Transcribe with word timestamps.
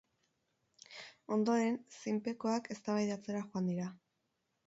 Ondoren, 1.35 1.77
zinpekoak 1.99 2.71
eztabaidatzera 2.77 3.43
joan 3.51 3.69
dira. 3.73 3.93